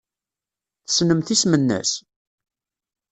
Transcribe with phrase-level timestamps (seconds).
[0.85, 1.91] Tessnemt isem-nnes?